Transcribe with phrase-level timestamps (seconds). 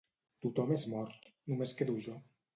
[0.45, 2.19] Tothom és mort, només quedo jo.